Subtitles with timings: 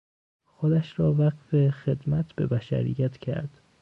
[0.45, 3.61] خودش را وقف خدمت به بشریت کرد.